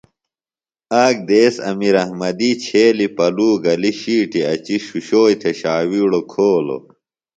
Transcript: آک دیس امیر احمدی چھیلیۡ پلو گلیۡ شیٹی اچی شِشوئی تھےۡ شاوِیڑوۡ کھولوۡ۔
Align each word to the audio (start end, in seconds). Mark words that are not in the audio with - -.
آک 1.05 1.17
دیس 1.27 1.55
امیر 1.71 1.95
احمدی 2.03 2.51
چھیلیۡ 2.63 3.13
پلو 3.15 3.49
گلیۡ 3.63 3.97
شیٹی 3.99 4.41
اچی 4.51 4.77
شِشوئی 4.85 5.35
تھےۡ 5.41 5.57
شاوِیڑوۡ 5.59 6.25
کھولوۡ۔ 6.31 6.83